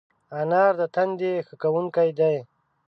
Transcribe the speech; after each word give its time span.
انار 0.39 0.71
د 0.81 0.83
تندي 0.95 1.33
ښه 1.47 1.55
کوونکی 1.63 2.09
دی. 2.19 2.35